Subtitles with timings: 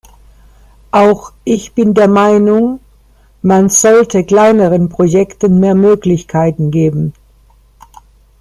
[0.89, 2.79] Auch ich bin der Meinung,
[3.43, 7.13] man sollte kleineren Projekten mehr Möglichkeiten geben.